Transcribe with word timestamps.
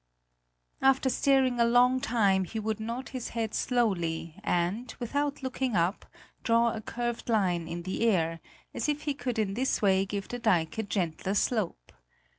After 0.81 1.09
staring 1.11 1.59
a 1.59 1.63
long 1.63 1.99
time, 1.99 2.43
he 2.45 2.57
would 2.59 2.79
nod 2.79 3.09
his 3.09 3.29
head 3.37 3.53
slowly 3.53 4.33
and, 4.43 4.91
without 4.99 5.43
looking 5.43 5.75
up, 5.75 6.07
draw 6.41 6.73
a 6.73 6.81
curved 6.81 7.29
line 7.29 7.67
in 7.67 7.83
the 7.83 8.09
air, 8.09 8.39
as 8.73 8.89
if 8.89 9.03
he 9.03 9.13
could 9.13 9.37
in 9.37 9.53
this 9.53 9.79
way 9.79 10.07
give 10.07 10.27
the 10.27 10.39
dike 10.39 10.79
a 10.79 10.81
gentler 10.81 11.35
slope. 11.35 11.91